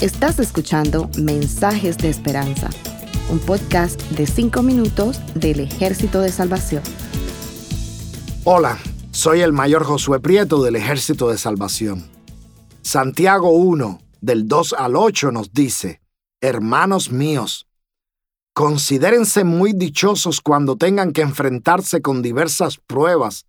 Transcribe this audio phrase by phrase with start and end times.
[0.00, 2.70] Estás escuchando Mensajes de Esperanza,
[3.30, 6.82] un podcast de 5 minutos del Ejército de Salvación.
[8.44, 8.78] Hola,
[9.12, 12.08] soy el mayor Josué Prieto del Ejército de Salvación.
[12.82, 16.00] Santiago 1, del 2 al 8 nos dice,
[16.40, 17.68] Hermanos míos,
[18.52, 23.46] considérense muy dichosos cuando tengan que enfrentarse con diversas pruebas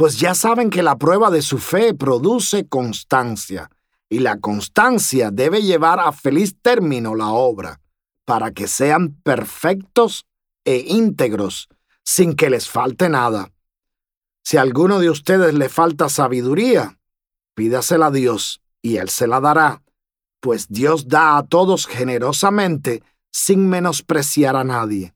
[0.00, 3.70] pues ya saben que la prueba de su fe produce constancia,
[4.10, 7.80] y la constancia debe llevar a feliz término la obra,
[8.26, 10.26] para que sean perfectos
[10.64, 11.68] e íntegros,
[12.04, 13.52] sin que les falte nada.
[14.42, 16.98] Si a alguno de ustedes le falta sabiduría,
[17.54, 19.82] pídasela a Dios, y Él se la dará,
[20.40, 25.14] pues Dios da a todos generosamente, sin menospreciar a nadie.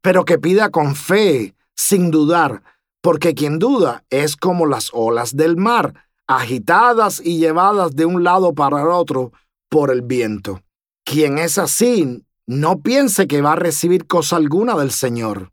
[0.00, 2.62] Pero que pida con fe, sin dudar,
[3.02, 8.54] porque quien duda es como las olas del mar, agitadas y llevadas de un lado
[8.54, 9.32] para el otro
[9.68, 10.62] por el viento.
[11.04, 15.52] Quien es así, no piense que va a recibir cosa alguna del Señor.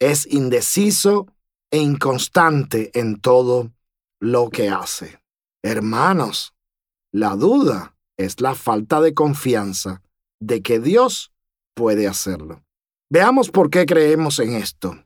[0.00, 1.26] Es indeciso
[1.70, 3.72] e inconstante en todo
[4.20, 5.20] lo que hace.
[5.62, 6.54] Hermanos,
[7.12, 10.02] la duda es la falta de confianza
[10.40, 11.32] de que Dios
[11.74, 12.62] puede hacerlo.
[13.10, 15.04] Veamos por qué creemos en esto.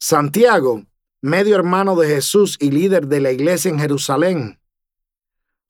[0.00, 0.82] Santiago
[1.22, 4.58] medio hermano de Jesús y líder de la iglesia en Jerusalén,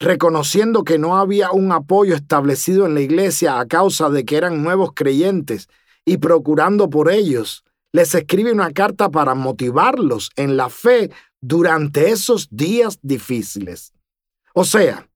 [0.01, 4.63] reconociendo que no había un apoyo establecido en la iglesia a causa de que eran
[4.63, 5.69] nuevos creyentes
[6.05, 12.49] y procurando por ellos, les escribe una carta para motivarlos en la fe durante esos
[12.51, 13.93] días difíciles.
[14.55, 15.09] O sea,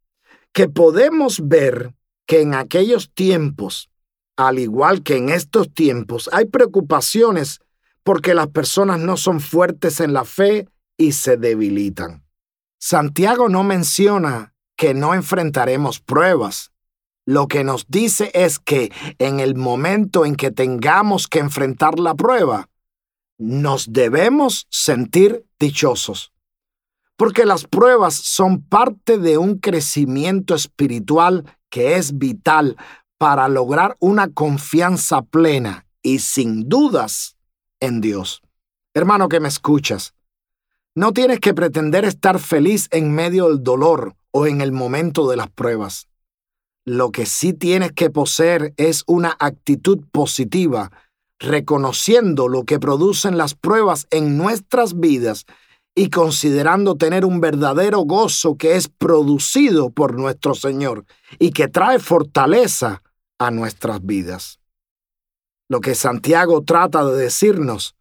[0.53, 1.95] que podemos ver
[2.27, 3.91] que en aquellos tiempos,
[4.37, 7.61] al igual que en estos tiempos, hay preocupaciones
[8.07, 12.25] porque las personas no son fuertes en la fe y se debilitan.
[12.79, 16.71] Santiago no menciona que no enfrentaremos pruebas.
[17.27, 22.15] Lo que nos dice es que en el momento en que tengamos que enfrentar la
[22.15, 22.69] prueba,
[23.39, 26.33] nos debemos sentir dichosos.
[27.16, 32.77] Porque las pruebas son parte de un crecimiento espiritual que es vital
[33.19, 37.35] para lograr una confianza plena y sin dudas
[37.81, 38.42] en Dios.
[38.94, 40.14] Hermano que me escuchas,
[40.94, 45.37] no tienes que pretender estar feliz en medio del dolor o en el momento de
[45.37, 46.09] las pruebas.
[46.86, 50.91] Lo que sí tienes que poseer es una actitud positiva,
[51.38, 55.44] reconociendo lo que producen las pruebas en nuestras vidas
[55.94, 61.04] y considerando tener un verdadero gozo que es producido por nuestro Señor
[61.38, 63.03] y que trae fortaleza
[63.38, 64.60] a nuestras vidas.
[65.69, 67.97] Lo que Santiago trata de decirnos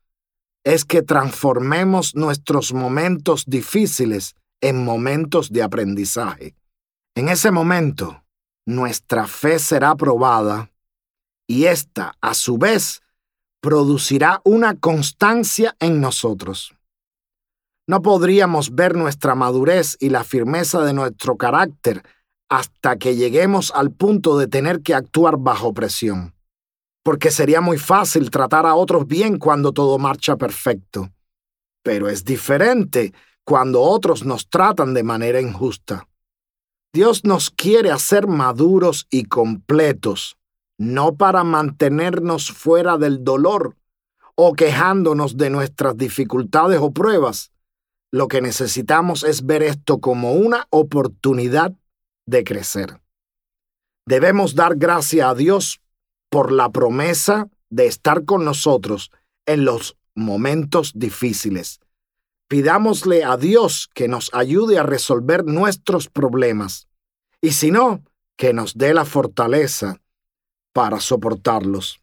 [0.64, 6.56] es que transformemos nuestros momentos difíciles en momentos de aprendizaje.
[7.16, 8.24] En ese momento,
[8.68, 10.72] nuestra fe será probada
[11.48, 13.02] y ésta, a su vez,
[13.62, 16.76] producirá una constancia en nosotros.
[17.88, 22.04] No podríamos ver nuestra madurez y la firmeza de nuestro carácter
[22.50, 26.35] hasta que lleguemos al punto de tener que actuar bajo presión
[27.06, 31.12] porque sería muy fácil tratar a otros bien cuando todo marcha perfecto.
[31.84, 33.14] Pero es diferente
[33.46, 36.08] cuando otros nos tratan de manera injusta.
[36.92, 40.38] Dios nos quiere hacer maduros y completos,
[40.80, 43.78] no para mantenernos fuera del dolor
[44.34, 47.52] o quejándonos de nuestras dificultades o pruebas.
[48.12, 51.72] Lo que necesitamos es ver esto como una oportunidad
[52.26, 53.00] de crecer.
[54.08, 55.82] Debemos dar gracia a Dios
[56.36, 59.10] por la promesa de estar con nosotros
[59.46, 61.80] en los momentos difíciles.
[62.50, 66.90] Pidámosle a Dios que nos ayude a resolver nuestros problemas
[67.40, 68.04] y si no,
[68.36, 70.02] que nos dé la fortaleza
[70.74, 72.02] para soportarlos.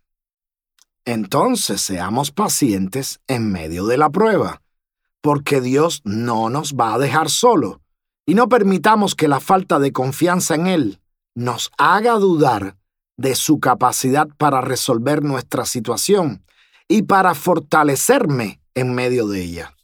[1.04, 4.62] Entonces seamos pacientes en medio de la prueba,
[5.20, 7.82] porque Dios no nos va a dejar solo,
[8.24, 11.02] y no permitamos que la falta de confianza en Él
[11.34, 12.78] nos haga dudar
[13.22, 16.44] de su capacidad para resolver nuestra situación
[16.88, 19.76] y para fortalecerme en medio de ella.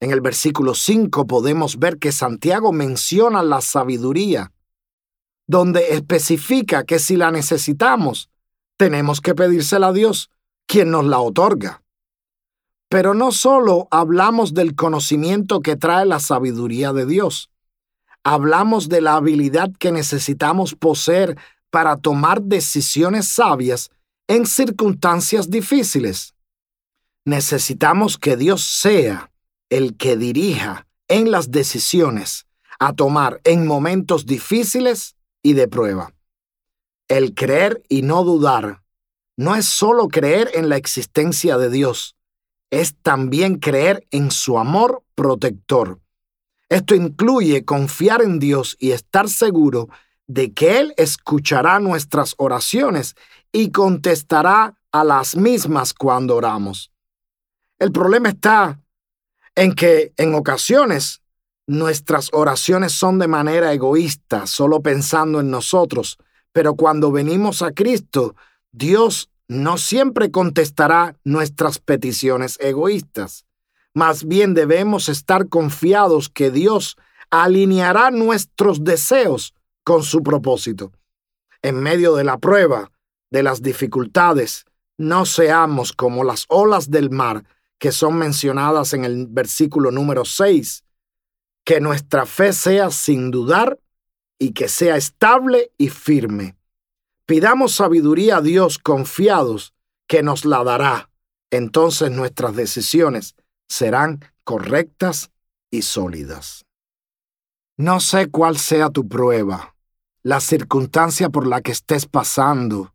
[0.00, 4.50] En el versículo 5 podemos ver que Santiago menciona la sabiduría,
[5.46, 8.30] donde especifica que si la necesitamos,
[8.78, 10.30] tenemos que pedírsela a Dios,
[10.66, 11.82] quien nos la otorga.
[12.88, 17.50] Pero no solo hablamos del conocimiento que trae la sabiduría de Dios,
[18.22, 21.36] hablamos de la habilidad que necesitamos poseer
[21.74, 23.90] para tomar decisiones sabias
[24.28, 26.32] en circunstancias difíciles.
[27.24, 29.32] Necesitamos que Dios sea
[29.70, 32.46] el que dirija en las decisiones,
[32.78, 36.14] a tomar en momentos difíciles y de prueba.
[37.08, 38.84] El creer y no dudar
[39.36, 42.14] no es solo creer en la existencia de Dios,
[42.70, 45.98] es también creer en su amor protector.
[46.68, 49.88] Esto incluye confiar en Dios y estar seguro
[50.26, 53.14] de que Él escuchará nuestras oraciones
[53.52, 56.90] y contestará a las mismas cuando oramos.
[57.78, 58.80] El problema está
[59.54, 61.22] en que en ocasiones
[61.66, 66.18] nuestras oraciones son de manera egoísta, solo pensando en nosotros,
[66.52, 68.34] pero cuando venimos a Cristo,
[68.72, 73.46] Dios no siempre contestará nuestras peticiones egoístas.
[73.92, 76.96] Más bien debemos estar confiados que Dios
[77.30, 79.54] alineará nuestros deseos
[79.84, 80.92] con su propósito.
[81.62, 82.90] En medio de la prueba,
[83.30, 84.64] de las dificultades,
[84.98, 87.44] no seamos como las olas del mar
[87.78, 90.84] que son mencionadas en el versículo número 6.
[91.64, 93.78] Que nuestra fe sea sin dudar
[94.38, 96.56] y que sea estable y firme.
[97.26, 99.74] Pidamos sabiduría a Dios confiados
[100.06, 101.10] que nos la dará.
[101.50, 103.34] Entonces nuestras decisiones
[103.68, 105.30] serán correctas
[105.70, 106.66] y sólidas.
[107.76, 109.73] No sé cuál sea tu prueba
[110.24, 112.94] la circunstancia por la que estés pasando,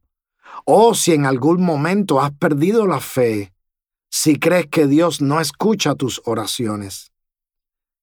[0.65, 3.53] o si en algún momento has perdido la fe,
[4.11, 7.11] si crees que Dios no escucha tus oraciones.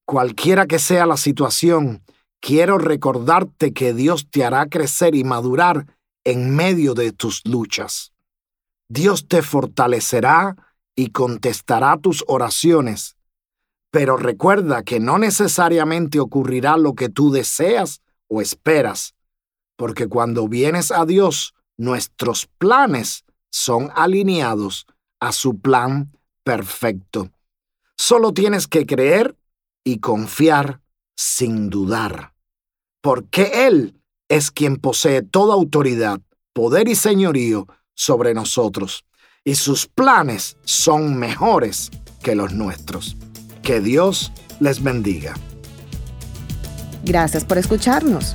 [0.06, 2.04] Cualquiera que sea la situación,
[2.40, 8.12] quiero recordarte que Dios te hará crecer y madurar en medio de tus luchas.
[8.88, 10.54] Dios te fortalecerá
[10.94, 13.16] y contestará tus oraciones,
[13.90, 19.15] pero recuerda que no necesariamente ocurrirá lo que tú deseas o esperas,
[19.76, 24.86] porque cuando vienes a Dios, nuestros planes son alineados
[25.20, 26.12] a su plan
[26.42, 27.30] perfecto.
[27.96, 29.36] Solo tienes que creer
[29.84, 30.80] y confiar
[31.16, 32.34] sin dudar,
[33.00, 36.20] porque Él es quien posee toda autoridad,
[36.52, 39.04] poder y señorío sobre nosotros,
[39.44, 41.90] y sus planes son mejores
[42.22, 43.16] que los nuestros.
[43.62, 45.34] Que Dios les bendiga.
[47.04, 48.34] Gracias por escucharnos.